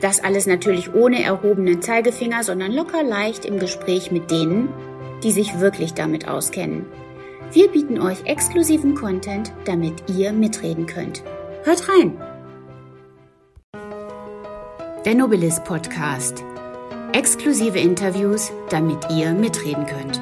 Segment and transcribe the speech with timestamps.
[0.00, 4.70] Das alles natürlich ohne erhobenen Zeigefinger, sondern locker leicht im Gespräch mit denen,
[5.22, 6.86] die sich wirklich damit auskennen.
[7.52, 11.22] Wir bieten euch exklusiven Content, damit ihr mitreden könnt.
[11.64, 12.18] Hört rein!
[15.04, 16.44] Der Nobilis Podcast.
[17.12, 20.20] Exklusive Interviews, damit ihr mitreden könnt.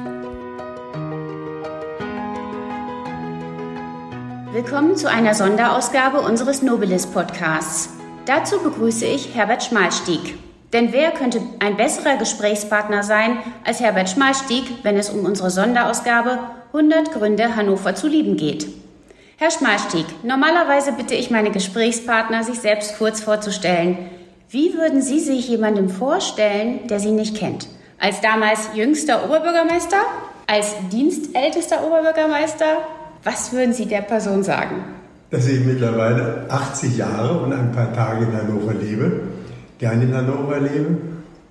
[4.51, 7.98] Willkommen zu einer Sonderausgabe unseres Nobilis Podcasts.
[8.29, 10.37] Dazu begrüße ich Herbert Schmalstieg.
[10.71, 16.37] Denn wer könnte ein besserer Gesprächspartner sein als Herbert Schmalstieg, wenn es um unsere Sonderausgabe
[16.67, 18.67] 100 Gründe, Hannover zu lieben geht?
[19.37, 23.97] Herr Schmalstieg, normalerweise bitte ich meine Gesprächspartner, sich selbst kurz vorzustellen.
[24.47, 27.67] Wie würden Sie sich jemandem vorstellen, der Sie nicht kennt?
[27.97, 30.01] Als damals jüngster Oberbürgermeister?
[30.45, 32.77] Als dienstältester Oberbürgermeister?
[33.23, 34.98] Was würden Sie der Person sagen?
[35.31, 39.11] Dass ich mittlerweile 80 Jahre und ein paar Tage in Hannover lebe,
[39.77, 40.97] gerne in Hannover lebe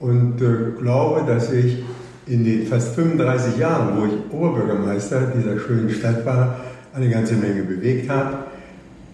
[0.01, 1.85] und äh, glaube, dass ich
[2.27, 6.57] in den fast 35 Jahren, wo ich Oberbürgermeister dieser schönen Stadt war,
[6.95, 8.39] eine ganze Menge bewegt habe.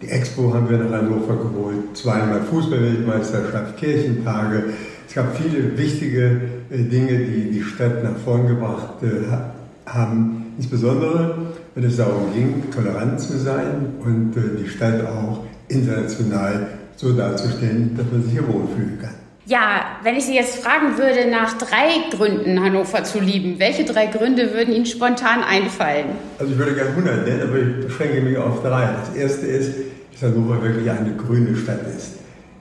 [0.02, 4.64] Die Expo haben wir nach Hannover geholt, zweimal Fußballweltmeisterschaft, Kirchentage.
[5.06, 10.54] Es gab viele wichtige äh, Dinge, die die Stadt nach vorn gebracht äh, haben.
[10.56, 11.36] Insbesondere
[11.74, 17.96] wenn es darum ging, tolerant zu sein und äh, die Stadt auch international so darzustellen,
[17.96, 19.14] dass man sich hier wohlfühlen kann.
[19.46, 24.06] Ja, wenn ich Sie jetzt fragen würde, nach drei Gründen Hannover zu lieben, welche drei
[24.06, 26.06] Gründe würden Ihnen spontan einfallen?
[26.38, 28.88] Also ich würde gerne 100 nennen, aber ich beschränke mich auf drei.
[29.00, 29.72] Das erste ist,
[30.12, 32.12] dass Hannover wirklich eine grüne Stadt ist.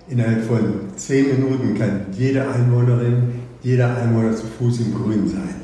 [0.10, 3.32] Innerhalb von zehn Minuten kann jede Einwohnerin,
[3.62, 5.63] jeder Einwohner zu Fuß im Grün sein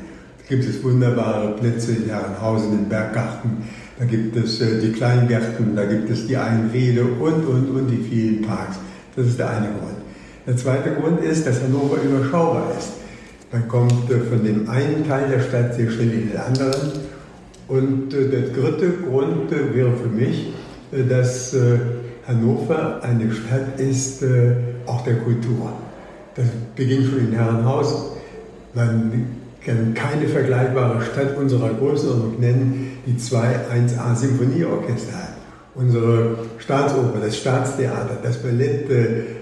[0.50, 3.62] gibt es wunderbare Plätze in Herrenhausen, im Berggarten,
[4.00, 7.98] da gibt es äh, die Kleingärten, da gibt es die Einrede und, und, und die
[7.98, 8.76] vielen Parks.
[9.14, 9.96] Das ist der eine Grund.
[10.46, 12.92] Der zweite Grund ist, dass Hannover überschaubar ist.
[13.52, 16.92] Man kommt äh, von dem einen Teil der Stadt sehr schnell in den anderen.
[17.68, 20.52] Und äh, der dritte Grund äh, wäre für mich,
[20.90, 21.78] äh, dass äh,
[22.26, 24.24] Hannover eine Stadt ist,
[24.86, 25.72] auch der Kultur.
[26.36, 26.44] Das
[26.76, 27.96] beginnt schon in Herrenhausen.
[28.74, 35.34] Man kann keine vergleichbare Stadt unserer Größenordnung nennen, die zwei 1A Symphonieorchester hat.
[35.74, 38.86] Unsere Staatsoper, das Staatstheater, das Ballett,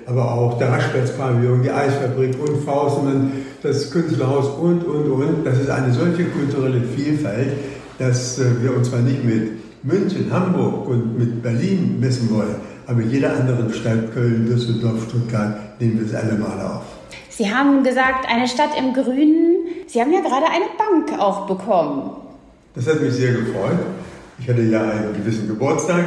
[0.06, 5.44] aber auch der Raschplatz-Pavillon, die Eisfabrik und Faustmann, das Künstlerhaus und, und, und.
[5.44, 7.52] Das ist eine solche kulturelle Vielfalt,
[7.98, 9.52] dass äh, wir uns zwar nicht mit
[9.82, 12.56] München, Hamburg und mit Berlin messen wollen,
[12.86, 16.82] aber jeder anderen Stadt, Köln, Düsseldorf, Stuttgart, nehmen wir es alle mal auf.
[17.30, 19.57] Sie haben gesagt, eine Stadt im Grünen.
[19.88, 22.10] Sie haben ja gerade eine Bank auch bekommen.
[22.74, 23.78] Das hat mich sehr gefreut.
[24.38, 26.04] Ich hatte ja einen gewissen Geburtstag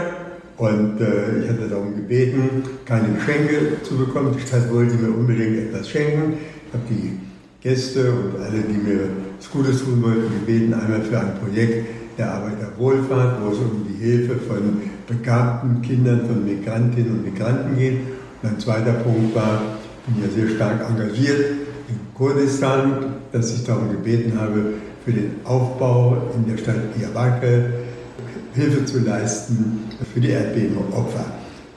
[0.58, 4.36] und äh, ich hatte darum gebeten, keine Geschenke zu bekommen.
[4.38, 6.34] Die Stadt wollte mir unbedingt etwas schenken.
[6.68, 7.18] Ich habe die
[7.60, 9.00] Gäste und alle, die mir
[9.40, 11.88] das Gutes tun wollten, gebeten, einmal für ein Projekt
[12.20, 17.98] der Arbeiterwohlfahrt, wo es um die Hilfe von begabten Kindern, von Migrantinnen und Migranten geht.
[18.44, 19.64] Und ein zweiter Punkt war,
[20.08, 21.71] ich bin ja sehr stark engagiert
[22.22, 27.64] Kurdistan, dass ich darum gebeten habe, für den Aufbau in der Stadt Diyarbakir
[28.54, 31.26] Hilfe zu leisten für die Erdbebenopfer.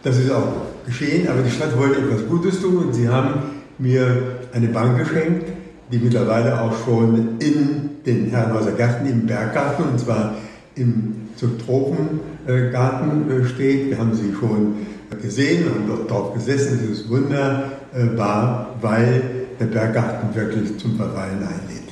[0.02, 0.52] Das ist auch
[0.84, 3.40] geschehen, aber die Stadt wollte etwas Gutes tun und sie haben
[3.78, 5.46] mir eine Bank geschenkt,
[5.90, 10.34] die mittlerweile auch schon in den Herrenhauser Garten, im Berggarten, und zwar
[10.74, 13.88] im Subtropengarten äh, steht.
[13.88, 14.74] Wir haben sie schon
[15.22, 16.80] gesehen und dort drauf gesessen.
[16.84, 19.22] Es ist wunderbar, weil
[19.60, 21.84] der Berggarten wirklich zum Verweilen einlädt.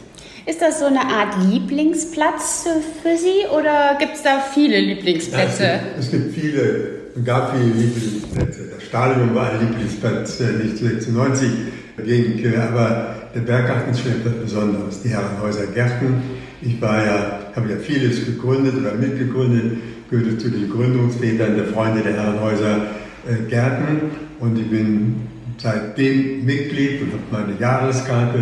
[0.45, 2.67] Ist das so eine Art Lieblingsplatz
[3.03, 5.63] für Sie oder gibt es da viele Lieblingsplätze?
[5.63, 6.91] Ja, es, gibt, es gibt viele,
[7.25, 8.71] gab viele Lieblingsplätze.
[8.75, 11.49] Das Stadion war ein Lieblingsplatz, äh, nicht 96
[12.05, 15.03] gegen aber der Berggarten ist schon etwas Besonderes.
[15.03, 16.23] Die Herrenhäuser Gärten,
[16.61, 19.79] Ich war ja, habe ja vieles gegründet oder mitgegründet,
[20.11, 22.87] gehörte zu den Gründungsvätern der Freunde der Herrenhäuser
[23.29, 24.11] äh, Gärten
[24.41, 28.39] und ich bin seitdem Mitglied und habe meine Jahreskarte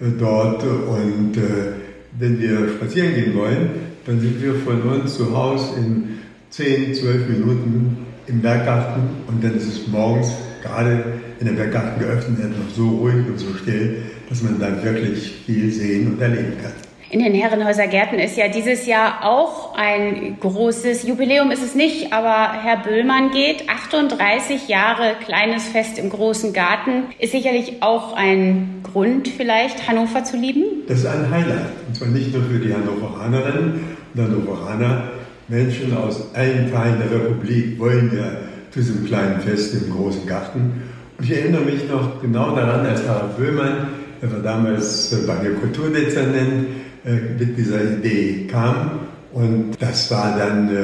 [0.00, 1.72] äh, dort und äh,
[2.18, 3.70] wenn wir spazieren gehen wollen,
[4.06, 6.18] dann sind wir von uns zu Hause in
[6.50, 10.28] 10, 12 Minuten im Berggarten und dann ist es morgens
[10.62, 11.04] gerade
[11.38, 15.72] wenn der Berggarten geöffnet noch so ruhig und so still, dass man dann wirklich viel
[15.72, 16.87] sehen und erleben kann.
[17.10, 22.12] In den Herrenhäuser Gärten ist ja dieses Jahr auch ein großes Jubiläum, ist es nicht,
[22.12, 23.66] aber Herr Böhlmann geht.
[23.66, 30.36] 38 Jahre kleines Fest im großen Garten ist sicherlich auch ein Grund, vielleicht Hannover zu
[30.36, 30.64] lieben.
[30.86, 31.68] Das ist ein Highlight.
[31.86, 35.04] Und zwar nicht nur für die Hannoveranerinnen und Hannoveraner.
[35.48, 38.32] Menschen aus allen Teilen der Republik wollen ja
[38.70, 40.82] zu diesem kleinen Fest im großen Garten.
[41.16, 43.88] Und ich erinnere mich noch genau daran, als Harald Böhmann,
[44.20, 46.66] er war damals bei der Kulturdezernent,
[47.04, 49.00] äh, mit dieser Idee kam.
[49.32, 50.82] Und das war dann äh,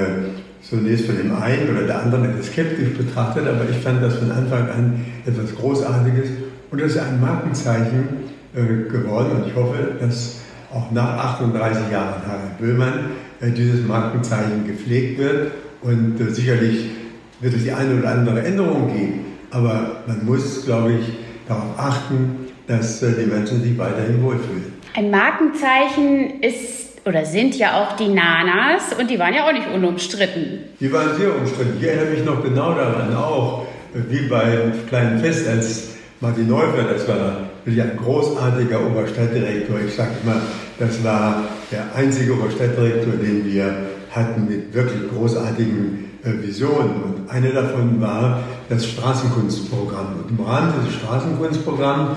[0.63, 4.31] zunächst von dem einen oder der anderen etwas skeptisch betrachtet, aber ich fand das von
[4.31, 6.29] Anfang an etwas Großartiges.
[6.71, 8.09] Und das ist ein Markenzeichen
[8.55, 9.33] äh, geworden.
[9.33, 10.37] Und ich hoffe, dass
[10.73, 12.93] auch nach 38 Jahren Harald Böhmann
[13.41, 15.53] dieses Markenzeichen gepflegt wird.
[15.83, 16.91] Und sicherlich
[17.41, 19.21] wird es die eine oder andere Änderung geben.
[19.51, 21.13] Aber man muss, glaube ich,
[21.47, 24.74] darauf achten, dass die Menschen sich weiterhin wohlfühlen.
[24.97, 29.67] Ein Markenzeichen ist oder sind ja auch die Nanas und die waren ja auch nicht
[29.75, 30.61] unumstritten.
[30.79, 31.79] Die waren sehr umstritten.
[31.81, 35.89] Ich erinnere mich noch genau daran, auch wie beim kleinen Fest, als
[36.21, 39.81] Martin Neufeld, das war wirklich ein großartiger Oberstadtdirektor.
[39.85, 40.41] Ich sage immer,
[40.79, 41.43] das war
[41.73, 43.75] der einzige Oberstadtdirektor, den wir
[44.13, 47.03] hatten mit wirklich großartigen äh, Visionen.
[47.03, 50.21] Und eine davon war das Straßenkunstprogramm.
[50.23, 52.17] Und im Rahmen dieses Straßenkunstprogramms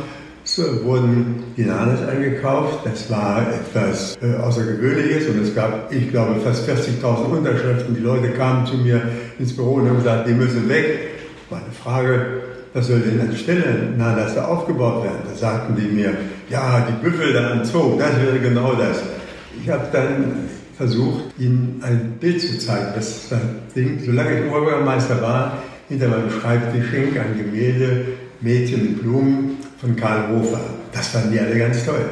[0.57, 2.86] wurden die Nanas eingekauft.
[2.86, 7.95] Das war etwas äh, Außergewöhnliches und es gab, ich glaube, fast 40.000 Unterschriften.
[7.95, 9.01] Die Leute kamen zu mir
[9.39, 11.12] ins Büro und haben gesagt, die müssen weg.
[11.50, 12.25] War eine Frage,
[12.74, 15.19] was soll denn anstelle Nanas da aufgebaut werden?
[15.30, 16.13] Da sagten die mir,
[16.50, 19.01] ja, die Büffel da am Zoo, das wäre genau das.
[19.62, 22.92] Ich habe dann versucht, ihnen ein Bild zu zeigen.
[22.95, 23.30] Das
[23.75, 25.57] Ding, solange ich Oberbürgermeister war,
[25.89, 28.06] hinter meinem Schreibtisch hing ein Gemälde
[28.42, 29.47] Mädchen mit Blumen
[29.80, 30.60] von Karl Hofer.
[30.92, 32.06] Das fanden die alle ganz toll.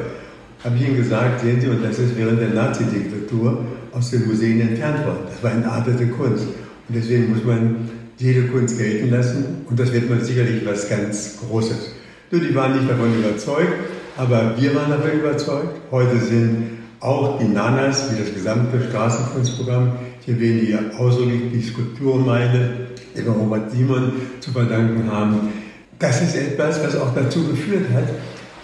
[0.62, 4.60] Habe ich ihnen gesagt, sehen Sie, und das ist während der Nazi-Diktatur aus den Museen
[4.60, 5.20] entfernt worden.
[5.30, 6.44] Das war entartete Kunst.
[6.44, 9.44] Und deswegen muss man jede Kunst gelten lassen.
[9.68, 11.92] Und das wird man sicherlich was ganz Großes.
[12.30, 13.72] Nur die waren nicht davon überzeugt,
[14.16, 15.80] aber wir waren davon überzeugt.
[15.90, 16.66] Heute sind
[17.00, 19.92] auch die Nanas, wie das gesamte Straßenkunstprogramm,
[20.24, 25.65] hier ausdrücklich die Skulpturmeile, die wir Robert Simon zu verdanken haben.
[25.98, 28.04] Das ist etwas, was auch dazu geführt hat,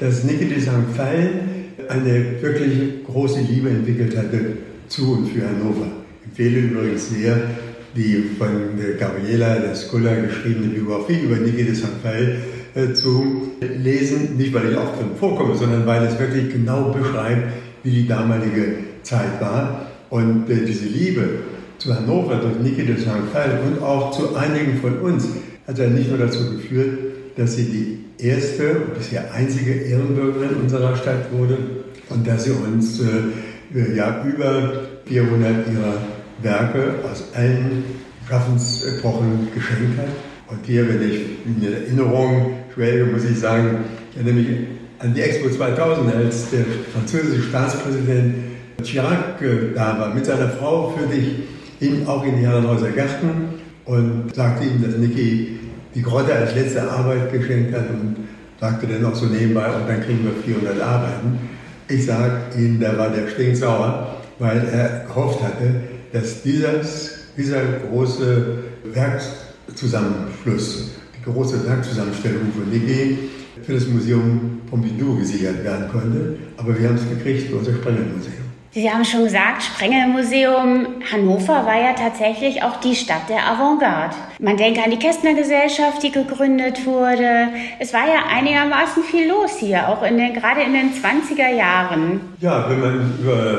[0.01, 0.95] dass Niki de St.
[0.95, 1.31] Fall
[1.89, 4.41] eine wirklich große Liebe entwickelt hatte
[4.89, 5.87] zu und für Hannover.
[6.21, 7.37] Ich empfehle übrigens sehr
[7.97, 8.49] die von
[8.99, 11.89] Gabriela Sculla geschriebene Biografie über Niki de St.
[12.03, 12.37] Fall
[12.75, 14.37] äh, zu lesen.
[14.37, 17.53] Nicht, weil ich auch drin vorkomme, sondern weil es wirklich genau beschreibt,
[17.83, 19.87] wie die damalige Zeit war.
[20.11, 21.29] Und äh, diese Liebe
[21.79, 23.09] zu Hannover durch Niki de St.
[23.33, 25.29] Fall und auch zu einigen von uns
[25.67, 26.99] hat ja nicht nur dazu geführt,
[27.37, 27.65] dass sie
[28.19, 31.59] die erste und bisher einzige Ehrenbürgerin unserer Stadt wurde
[32.11, 34.73] und dass sie uns äh, ja über
[35.07, 35.95] 400 ihrer
[36.43, 37.85] Werke aus allen
[38.29, 40.09] Schaffensepochen geschenkt hat.
[40.49, 44.59] Und hier, wenn ich in Erinnerung schwelge, muss ich sagen, ich erinnere mich
[44.99, 48.35] an die Expo 2000, als der französische Staatspräsident
[48.83, 53.55] Chirac äh, da war, mit seiner Frau führte ich ihn auch in die Herrenhäuser Garten
[53.85, 55.59] und sagte ihm, dass Niki
[55.95, 58.17] die Grotte als letzte Arbeit geschenkt hat und
[58.61, 61.39] sagte dann auch so nebenbei, und dann kriegen wir 400 Arbeiten.
[61.89, 65.75] Ich sage Ihnen, da war der stinksauer, weil er gehofft hatte,
[66.13, 68.59] dass dieses, dieser große
[68.93, 73.19] Werkzusammenschluss, die große Werkzusammenstellung von Niki
[73.63, 76.37] für das Museum Pompidou gesichert werden konnte.
[76.57, 78.42] Aber wir haben es gekriegt für unser Sprengelmuseum.
[78.75, 84.17] Sie haben schon gesagt, Sprengelmuseum Hannover war ja tatsächlich auch die Stadt der Avantgarde.
[84.39, 87.49] Man denke an die Kästner Gesellschaft, die gegründet wurde.
[87.81, 92.21] Es war ja einigermaßen viel los hier, auch in den, gerade in den 20er Jahren.
[92.41, 93.59] Ja, wenn man über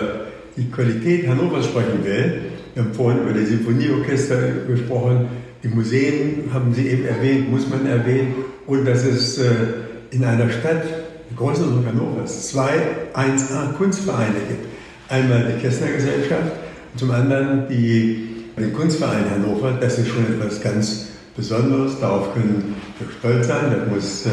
[0.57, 2.41] die Qualität Hannovers sprechen will,
[2.73, 5.27] wir haben vorhin über die Symphonieorchester gesprochen,
[5.61, 8.33] die Museen haben Sie eben erwähnt, muss man erwähnen,
[8.65, 9.51] und dass es äh,
[10.09, 10.85] in einer Stadt,
[11.35, 12.71] größeren Hannovers, zwei
[13.13, 14.73] 1A Kunstvereine gibt.
[15.13, 16.53] Einmal die Kessner Gesellschaft
[16.91, 19.77] und zum anderen die, den Kunstverein Hannover.
[19.79, 21.99] Das ist schon etwas ganz Besonderes.
[21.99, 23.65] Darauf können wir stolz sein.
[23.69, 24.29] Das muss äh,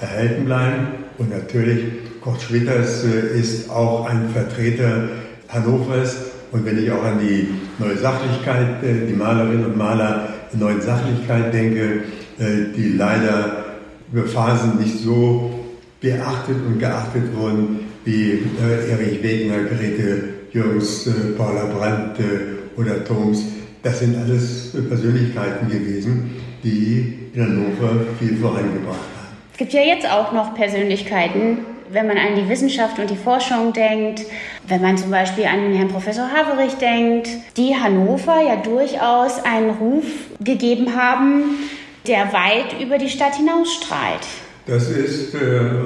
[0.00, 0.86] erhalten bleiben.
[1.18, 1.84] Und natürlich,
[2.22, 5.10] Kurt Schwitters äh, ist auch ein Vertreter
[5.50, 6.16] Hannovers.
[6.50, 7.48] Und wenn ich auch an die
[7.78, 12.04] neue Sachlichkeit, äh, die Malerinnen und Maler der neuen Sachlichkeit denke,
[12.38, 13.64] äh, die leider
[14.10, 15.62] über Phasen nicht so
[16.00, 22.18] beachtet und geachtet wurden wie äh, Erich Wegner, Grete Jürgens, Paula Brandt
[22.76, 23.42] oder Thoms.
[23.82, 29.36] Das sind alles Persönlichkeiten gewesen, die in Hannover viel vorangebracht haben.
[29.52, 31.58] Es gibt ja jetzt auch noch Persönlichkeiten,
[31.90, 34.22] wenn man an die Wissenschaft und die Forschung denkt,
[34.66, 40.04] wenn man zum Beispiel an Herrn Professor Haverich denkt, die Hannover ja durchaus einen Ruf
[40.40, 41.44] gegeben haben,
[42.06, 44.26] der weit über die Stadt hinausstrahlt.
[44.66, 45.38] Das ist äh,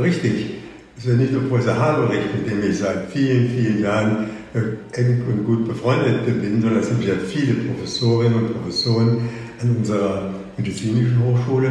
[0.03, 0.66] richtig.
[0.99, 4.99] Es ist ja nicht nur Professor Haverich, mit dem ich seit vielen, vielen Jahren äh,
[4.99, 9.29] eng und gut befreundet bin, sondern es sind ja viele Professorinnen und Professoren
[9.61, 11.71] an unserer medizinischen Hochschule.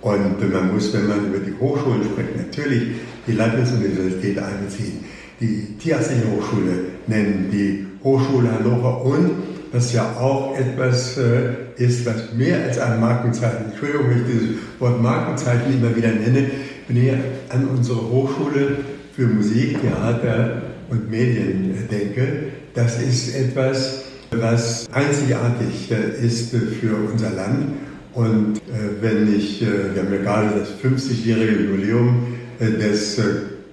[0.00, 2.82] Und man muss, wenn man über die Hochschulen spricht, natürlich
[3.28, 5.04] die Leibniz-Universität einbeziehen,
[5.40, 6.72] die Tierärztliche Hochschule
[7.06, 9.30] nennen, die Hochschule Hannover und
[9.70, 14.56] was ja auch etwas äh, ist, was mehr als ein Markenzeichen, Entschuldigung, wenn ich dieses
[14.78, 16.50] Wort Markenzeichen immer wieder nenne,
[16.88, 17.12] wenn ich
[17.48, 18.78] an unsere Hochschule
[19.14, 26.96] für Musik, Theater und Medien äh, denke, das ist etwas, was einzigartig äh, ist für
[27.10, 27.72] unser Land.
[28.14, 28.60] Und
[29.00, 32.26] wenn ich, wir haben ja gerade das 50-jährige Jubiläum
[32.60, 33.20] des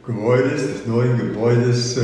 [0.03, 1.99] Gebäudes, des neuen Gebäudes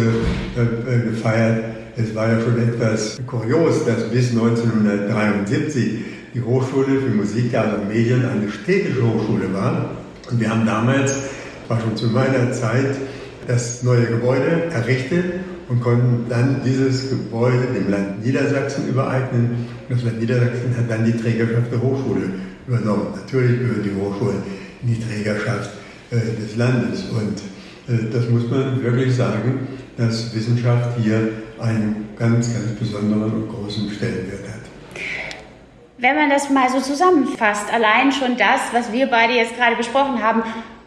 [1.12, 1.64] gefeiert.
[1.96, 5.98] Es war ja schon etwas kurios, dass bis 1973
[6.36, 9.98] die Hochschule für Musik, Theater und Medien eine städtische Hochschule war.
[10.30, 11.16] Und wir haben damals,
[11.68, 12.96] war schon zu meiner Zeit,
[13.48, 15.26] das neue Gebäude errichtet
[15.70, 19.68] und konnten dann dieses Gebäude dem Land Niedersachsen übereignen.
[19.88, 22.30] Und das Land Niedersachsen hat dann die Trägerschaft der Hochschule
[22.68, 23.08] übernommen.
[23.16, 24.36] Natürlich gehört die Hochschule
[24.84, 25.72] in die Trägerschaft
[26.12, 27.06] äh, des Landes.
[27.10, 27.40] Und
[27.94, 29.68] äh, das muss man wirklich sagen,
[29.98, 31.30] dass Wissenschaft hier
[31.60, 34.47] einen ganz, ganz besonderen und großen Stellenwert hat.
[36.00, 40.22] Wenn man das mal so zusammenfasst, allein schon das, was wir beide jetzt gerade besprochen
[40.22, 40.44] haben,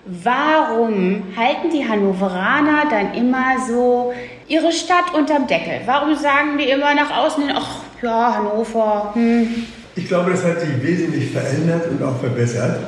[0.07, 4.13] warum halten die Hannoveraner dann immer so
[4.47, 5.81] ihre Stadt unterm Deckel?
[5.85, 9.11] Warum sagen die immer nach außen ach ja, Hannover?
[9.15, 9.67] Hm.
[9.97, 12.79] Ich glaube, das hat sich wesentlich verändert und auch verbessert,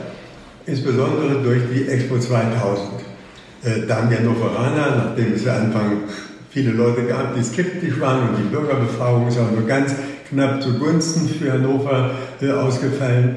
[0.64, 3.00] insbesondere durch die Expo 2000.
[3.64, 6.02] Äh, da haben die Hannoveraner, nachdem es Anfang
[6.52, 9.94] viele Leute gab, die skeptisch waren und die Bürgerbefragung ist auch nur ganz
[10.28, 13.37] knapp zugunsten für Hannover äh, ausgefallen.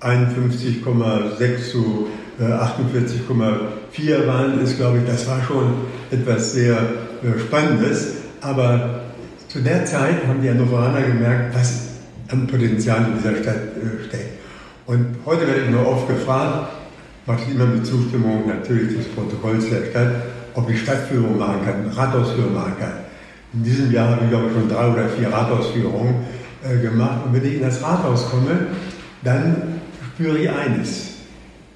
[0.00, 2.08] 51,6 zu
[2.40, 5.04] äh, 48,4 waren es, glaube ich.
[5.06, 5.74] Das war schon
[6.10, 8.14] etwas sehr äh, Spannendes.
[8.40, 9.00] Aber
[9.48, 11.88] zu der Zeit haben die Hannoveraner gemerkt, was
[12.28, 14.38] an Potenzial in dieser Stadt äh, steckt.
[14.86, 16.72] Und heute werde ich nur oft gefragt,
[17.26, 20.22] mache ich immer mit Zustimmung natürlich des Protokolls der Stadt,
[20.58, 22.92] ob ich Stadtführung machen kann, Rathausführung machen kann.
[23.54, 26.16] In diesem Jahr habe ich, glaube ich, schon drei oder vier Rathausführungen
[26.62, 27.20] äh, gemacht.
[27.24, 28.66] Und wenn ich in das Rathaus komme,
[29.22, 29.80] dann
[30.14, 31.10] spüre ich eines,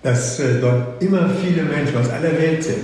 [0.02, 2.82] dass äh, dort immer viele Menschen aus aller Welt sind,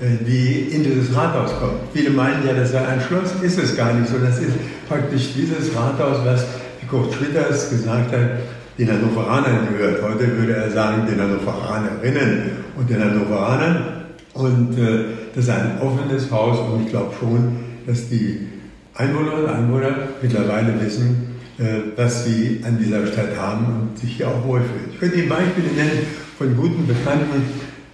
[0.00, 1.78] äh, die in dieses Rathaus kommen.
[1.94, 4.18] Viele meinen ja, das sei ein Schloss, ist es gar nicht so.
[4.18, 4.52] Das ist
[4.88, 6.44] praktisch dieses Rathaus, was,
[6.80, 8.30] wie Kurt Schwitters gesagt hat,
[8.78, 10.02] den Hannoveranern gehört.
[10.02, 14.06] Heute würde er sagen, den Hannoveranerinnen und den Hannoveranern.
[14.34, 18.48] Und äh, das ist ein offenes Haus und ich glaube schon, dass die
[18.94, 24.28] Einwohnerinnen und Einwohner mittlerweile wissen, äh, was sie an dieser Stadt haben und sich hier
[24.28, 24.88] auch wohlfühlen.
[24.92, 26.06] Ich könnte Ihnen Beispiele nennen
[26.38, 27.42] von guten Bekannten,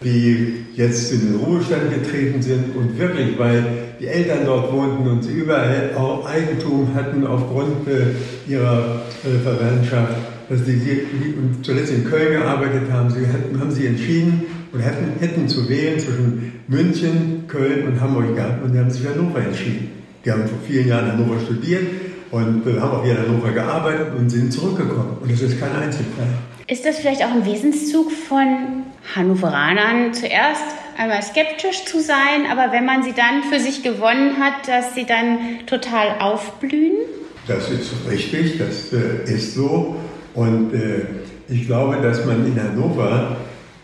[0.04, 3.64] die jetzt in den Ruhestand getreten sind und wirklich, weil
[3.98, 10.14] die Eltern dort wohnten und sie überall auch Eigentum hatten aufgrund äh, ihrer äh, Verwandtschaft,
[10.48, 13.26] dass die, die zuletzt in Köln gearbeitet haben, sie
[13.58, 18.72] haben sie entschieden, und hätten, hätten zu wählen zwischen München, Köln und Hamburg gehabt und
[18.72, 19.90] die haben sich für Hannover entschieden.
[20.24, 21.82] Die haben vor vielen Jahren in Hannover studiert
[22.30, 25.18] und äh, haben auch hier in Hannover gearbeitet und sind zurückgekommen.
[25.20, 26.26] Und das ist kein Einzelfall.
[26.66, 30.62] Ist das vielleicht auch ein Wesenszug von Hannoveranern zuerst
[30.96, 35.04] einmal skeptisch zu sein, aber wenn man sie dann für sich gewonnen hat, dass sie
[35.04, 36.98] dann total aufblühen?
[37.46, 39.96] Das ist richtig, das äh, ist so.
[40.34, 41.06] Und äh,
[41.48, 43.36] ich glaube, dass man in Hannover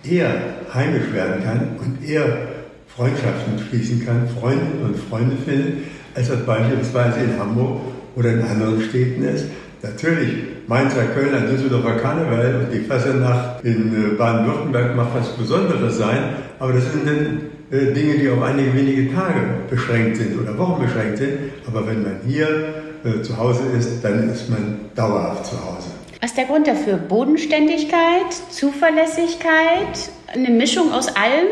[0.09, 2.27] eher heimisch werden kann und eher
[2.89, 5.85] Freundschaften schließen kann, Freundinnen und Freunde finden,
[6.15, 7.81] als das beispielsweise in Hamburg
[8.17, 9.47] oder in anderen Städten ist.
[9.83, 10.33] Natürlich,
[10.67, 16.73] Mainzer, Kölner, Düsseldorfer Karneval und die Fassenacht in äh, Baden-Württemberg mag was Besonderes sein, aber
[16.73, 21.19] das sind dann äh, Dinge, die auf einige wenige Tage beschränkt sind oder Wochen beschränkt
[21.19, 21.39] sind.
[21.67, 22.49] Aber wenn man hier
[23.05, 25.91] äh, zu Hause ist, dann ist man dauerhaft zu Hause.
[26.21, 26.97] Was ist der Grund dafür?
[26.97, 31.47] Bodenständigkeit, Zuverlässigkeit, eine Mischung aus allem?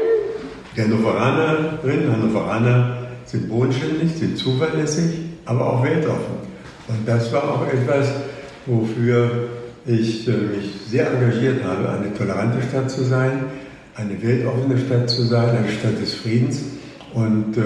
[0.77, 6.37] Die Hannoveranerinnen und Hannoveraner sind bodenständig, sind zuverlässig, aber auch weltoffen.
[6.89, 8.09] Und das war auch etwas,
[8.67, 9.49] wofür
[9.87, 13.47] ich äh, mich sehr engagiert habe, eine tolerante Stadt zu sein,
[13.97, 16.63] eine weltoffene Stadt zu sein, eine Stadt des Friedens.
[17.15, 17.63] Und äh,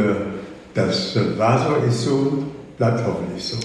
[0.74, 2.44] das war so, ist so,
[2.78, 3.58] bleibt hoffentlich so.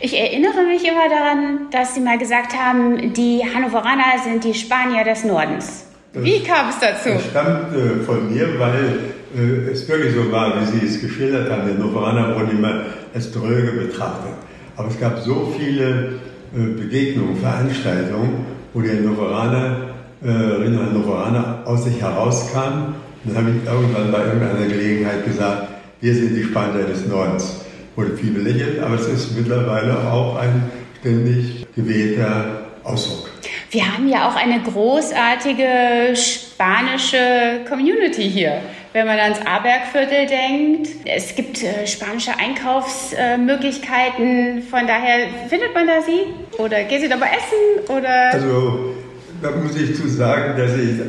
[0.00, 5.04] Ich erinnere mich immer daran, dass Sie mal gesagt haben, die Hannoveraner sind die Spanier
[5.04, 5.91] des Nordens.
[6.14, 7.08] Wie kam es dazu?
[7.08, 8.98] Das stammt äh, von mir, weil
[9.34, 11.64] äh, es wirklich so war, wie Sie es geschildert haben.
[11.66, 12.82] Der Hannoveraner wurde immer
[13.14, 14.34] als dröge betrachtet.
[14.76, 16.18] Aber es gab so viele
[16.54, 22.94] äh, Begegnungen, Veranstaltungen, wo die Hannoveranerinnen und Hannoveraner aus sich herauskamen.
[23.24, 25.68] Und dann habe ich irgendwann bei irgendeiner Gelegenheit gesagt,
[26.02, 27.64] wir sind die Spanier des Nordens.
[27.96, 33.31] Wurde viel belächelt, aber es ist mittlerweile auch ein ständig gewählter Ausdruck.
[33.72, 38.60] Wir haben ja auch eine großartige spanische Community hier.
[38.92, 44.58] Wenn man ans Abergviertel denkt, es gibt äh, spanische Einkaufsmöglichkeiten.
[44.58, 46.34] Äh, Von daher findet man da sie?
[46.58, 47.80] Oder geht sie da mal essen?
[47.88, 48.34] Oder?
[48.34, 48.94] Also,
[49.40, 51.00] da muss ich zu sagen, dass ich,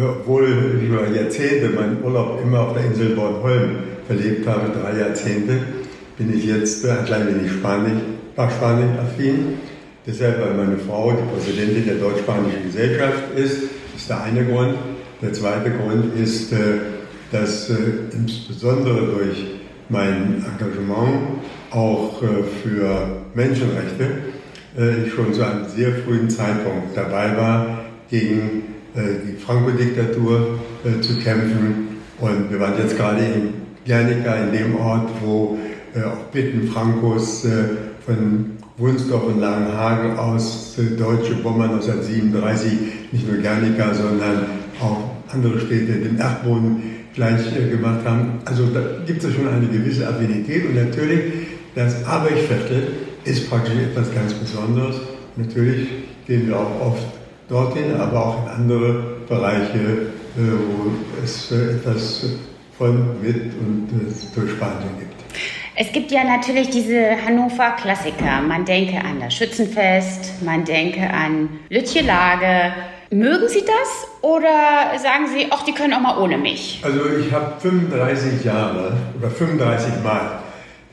[0.00, 5.58] obwohl über Jahrzehnte meinen Urlaub immer auf der Insel Bornholm verlebt habe, drei Jahrzehnte,
[6.16, 8.00] bin ich jetzt ein klein wenig Spanisch,
[8.36, 9.58] Spanien-affin.
[10.06, 13.62] Deshalb, weil meine Frau die Präsidentin der Deutsch-Spanischen Gesellschaft ist,
[13.96, 14.76] ist der eine Grund.
[15.20, 16.56] Der zweite Grund ist, äh,
[17.32, 17.74] dass äh,
[18.12, 19.44] insbesondere durch
[19.88, 21.40] mein Engagement
[21.72, 22.26] auch äh,
[22.62, 24.06] für Menschenrechte
[25.06, 30.58] ich schon zu einem sehr frühen Zeitpunkt dabei war, gegen die Franco-Diktatur
[31.00, 31.96] zu kämpfen.
[32.20, 33.54] Und wir waren jetzt gerade in
[33.86, 35.56] Guernica, in dem Ort, wo
[35.94, 37.46] auf Bitten Francos
[38.04, 42.72] von Wunsdorf und Langenhagen aus äh, deutsche Bomber 1937
[43.12, 44.44] nicht nur Guernica, sondern
[44.80, 44.98] auch
[45.32, 46.82] andere Städte den Erdboden
[47.14, 48.40] gleich äh, gemacht haben.
[48.44, 51.20] Also da gibt es schon eine gewisse Affinität und natürlich
[51.74, 52.88] das Abergviertel
[53.24, 54.96] ist praktisch etwas ganz Besonderes.
[55.36, 55.88] Natürlich
[56.26, 57.06] gehen wir auch oft
[57.48, 60.92] dorthin, aber auch in andere Bereiche, äh, wo
[61.24, 62.26] es etwas
[62.76, 63.88] von, mit und
[64.34, 65.05] durch Spanien gibt.
[65.78, 68.40] Es gibt ja natürlich diese Hannover Klassiker.
[68.40, 72.72] Man denke an das Schützenfest, man denke an Lütje-Lage.
[73.10, 76.80] Mögen Sie das oder sagen Sie, ach, die können auch mal ohne mich?
[76.82, 80.38] Also ich habe 35 Jahre oder 35 Mal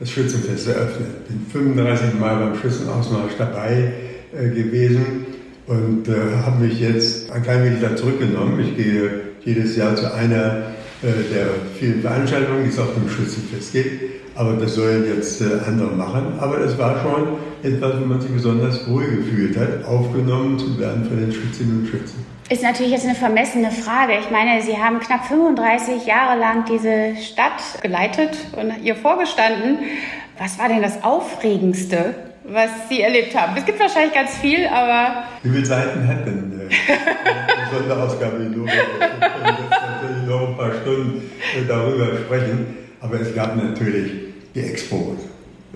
[0.00, 1.28] das Schützenfest eröffnet.
[1.28, 3.90] Bin 35 Mal beim Schützenausmarsch dabei
[4.38, 5.24] äh, gewesen
[5.66, 8.60] und äh, habe mich jetzt ein klein wenig da zurückgenommen.
[8.60, 11.46] Ich gehe jedes Jahr zu einer äh, der
[11.78, 14.23] vielen Veranstaltungen, die es auf dem Schützenfest gibt.
[14.36, 16.38] Aber das sollen jetzt äh, andere machen.
[16.40, 21.04] Aber es war schon etwas, wo man sich besonders wohl gefühlt hat, aufgenommen zu werden
[21.04, 22.26] von den Schützinnen und Schützen.
[22.50, 24.14] Ist natürlich jetzt eine vermessene Frage.
[24.20, 29.78] Ich meine, Sie haben knapp 35 Jahre lang diese Stadt geleitet und ihr vorgestanden.
[30.38, 33.56] Was war denn das Aufregendste, was Sie erlebt haben?
[33.56, 35.24] Es gibt wahrscheinlich ganz viel, aber.
[35.42, 38.76] Wie viele Seiten hat denn äh, die Sonderausgabe in Nürnberg?
[39.00, 42.83] Wir können jetzt natürlich noch ein paar Stunden äh, darüber sprechen.
[43.04, 44.12] Aber es gab natürlich
[44.54, 45.14] die Expo.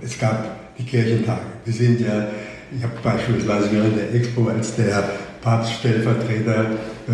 [0.03, 1.43] Es gab die Kirchentage.
[1.63, 2.29] Wir sind ja,
[2.75, 5.11] ich habe beispielsweise während der Expo als der
[5.43, 6.71] Papststellvertreter
[7.07, 7.13] äh,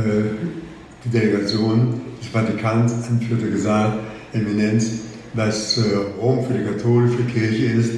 [1.05, 3.99] die Delegation des Vatikans anführte, gesagt,
[4.33, 5.01] Eminenz,
[5.33, 7.95] was äh, Rom für die katholische Kirche ist,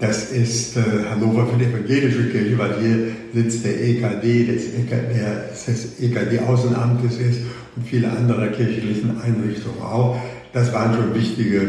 [0.00, 5.18] das ist äh, Hannover für die evangelische Kirche, weil hier sitzt der EKD, das, EKD,
[5.48, 7.40] das EKD Außenamtes ist
[7.74, 10.20] und viele andere kirchlichen Einrichtungen auch.
[10.54, 11.60] Das waren schon wichtige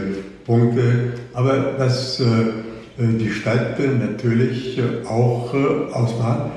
[0.46, 1.14] Punkte.
[1.34, 2.24] Aber was äh,
[2.98, 6.52] die Stadt natürlich auch äh, ausmacht,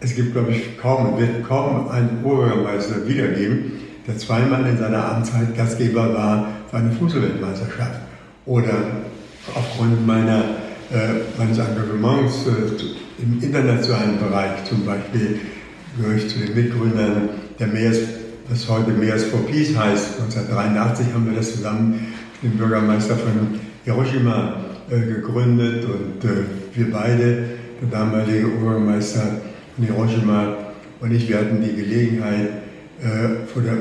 [0.00, 3.72] es gibt, glaube ich, kaum, wird kaum einen Oberbürgermeister wiedergeben,
[4.06, 8.00] der zweimal in seiner Amtszeit Gastgeber war für eine Fußballweltmeisterschaft.
[8.46, 8.74] Oder
[9.54, 10.40] aufgrund meiner,
[10.90, 15.38] äh, meines Engagements äh, im internationalen Bereich, zum Beispiel
[15.96, 17.98] gehöre ich zu den Mitgründern der Meeres
[18.48, 20.20] was heute Mayors for Peace heißt.
[20.20, 24.56] 1983 haben wir das zusammen mit dem Bürgermeister von Hiroshima
[24.90, 27.44] äh, gegründet und äh, wir beide,
[27.80, 29.40] der damalige Bürgermeister
[29.74, 30.56] von Hiroshima
[31.00, 32.48] und ich, wir hatten die Gelegenheit,
[33.00, 33.76] äh, vor der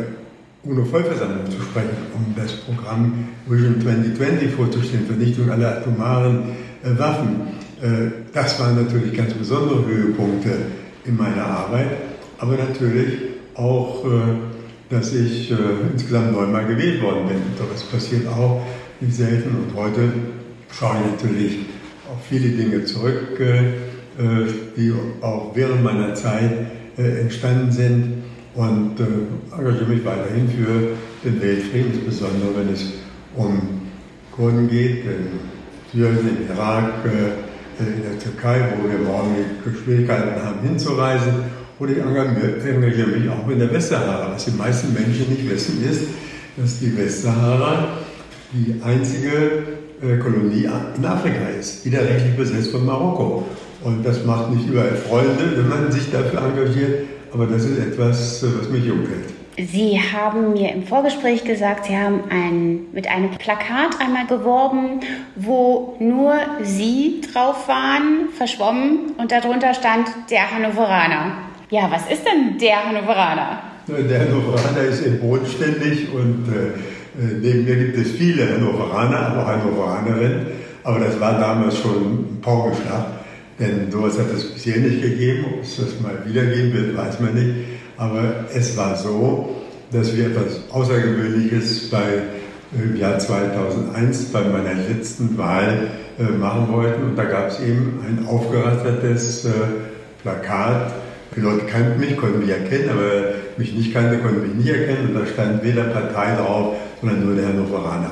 [0.63, 6.43] UNO-Vollversammlung zu sprechen, um das Programm Vision 2020 vorzustellen, Vernichtung aller atomaren
[6.83, 7.47] äh, Waffen.
[7.81, 10.51] Äh, das waren natürlich ganz besondere Höhepunkte
[11.05, 11.89] in meiner Arbeit,
[12.39, 13.19] aber natürlich
[13.55, 14.52] auch äh,
[14.93, 15.55] dass ich äh,
[15.91, 17.37] insgesamt neunmal gewählt worden bin.
[17.71, 18.61] Das passiert auch
[18.99, 20.13] nicht selten und heute
[20.71, 21.57] schaue ich natürlich
[22.11, 26.51] auf viele Dinge zurück, äh, äh die auch während meiner Zeit
[26.97, 32.93] äh, entstanden sind und äh, engagiere mich weiterhin für den Weltfrieden, insbesondere wenn es
[33.35, 33.81] um
[34.31, 35.05] Kurden geht.
[35.05, 35.39] Denn
[35.91, 39.35] Syrien, im Irak, äh, in der Türkei, wo wir morgen
[39.83, 41.62] Schwierigkeiten haben hinzureisen.
[41.83, 44.31] Oder ich engagiere mich auch in der Westsahara.
[44.33, 46.03] Was die meisten Menschen nicht wissen, ist,
[46.55, 47.89] dass die Westsahara
[48.53, 49.63] die einzige
[50.01, 53.45] äh, Kolonie in Afrika ist, widerrechtlich besetzt von Marokko.
[53.83, 58.45] Und das macht nicht überall Freunde, wenn man sich dafür engagiert, aber das ist etwas,
[58.57, 59.33] was mich umfällt.
[59.57, 65.01] Sie haben mir im Vorgespräch gesagt, Sie haben ein, mit einem Plakat einmal geworben,
[65.35, 71.52] wo nur Sie drauf waren, verschwommen, und darunter stand der Hannoveraner.
[71.73, 73.63] Ja, was ist denn der Hannoveraner?
[73.87, 76.67] Der Hannoveraner ist eben bodenständig und äh,
[77.19, 80.45] äh, neben mir gibt es viele Hannoveraner, auch Hannoveranerinnen.
[80.83, 83.07] Aber das war damals schon ein Paukenschlag,
[83.57, 85.45] denn sowas hat es bisher nicht gegeben.
[85.51, 87.55] Ob es das mal wieder geben wird, weiß man nicht.
[87.97, 89.55] Aber es war so,
[89.91, 92.03] dass wir etwas Außergewöhnliches bei,
[92.77, 95.87] äh, im Jahr 2001 bei meiner letzten Wahl
[96.19, 97.01] äh, machen wollten.
[97.01, 99.49] Und da gab es eben ein aufgerastertes äh,
[100.21, 101.02] Plakat.
[101.35, 105.09] Die Leute kannten mich, konnten mich erkennen, aber mich nicht kannte, konnten mich nicht erkennen.
[105.09, 108.11] Und da stand weder Partei drauf, sondern nur der Hannoveraner.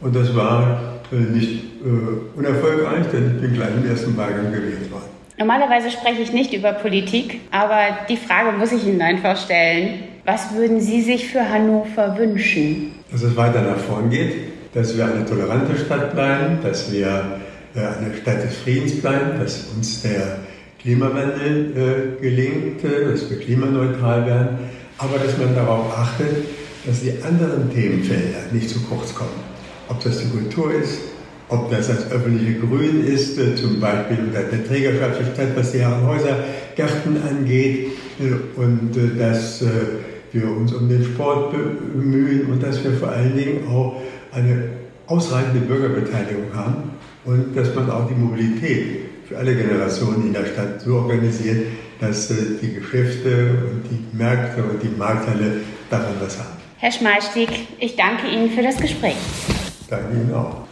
[0.00, 4.90] Und das war äh, nicht äh, unerfolgreich, denn ich bin gleich im ersten Wahlgang gewählt
[4.90, 5.10] worden.
[5.38, 10.04] Normalerweise spreche ich nicht über Politik, aber die Frage muss ich Ihnen einfach stellen.
[10.26, 12.92] Was würden Sie sich für Hannover wünschen?
[13.10, 14.34] Dass es weiter nach vorn geht,
[14.74, 17.38] dass wir eine tolerante Stadt bleiben, dass wir
[17.74, 20.38] äh, eine Stadt des Friedens bleiben, dass uns der
[20.82, 24.58] Klimawandel äh, gelingt, äh, dass wir klimaneutral werden,
[24.98, 26.44] aber dass man darauf achtet,
[26.86, 29.50] dass die anderen Themenfelder nicht zu kurz kommen.
[29.88, 31.00] Ob das die Kultur ist,
[31.48, 35.72] ob das das öffentliche Grün ist, äh, zum Beispiel unter der Trägerschaft der Stadt, was
[35.72, 37.88] die Herrenhäuser-Gärten angeht,
[38.20, 39.64] äh, und äh, dass
[40.32, 44.62] wir uns um den Sport bemühen und dass wir vor allen Dingen auch eine
[45.08, 46.90] ausreichende Bürgerbeteiligung haben
[47.24, 51.66] und dass man auch die Mobilität für alle Generationen in der Stadt so organisiert,
[52.00, 56.48] dass die Geschäfte und die Märkte und die Markthalle davon was haben.
[56.78, 59.14] Herr Schmalstieg, ich danke Ihnen für das Gespräch.
[59.88, 60.66] Danke Ihnen auch.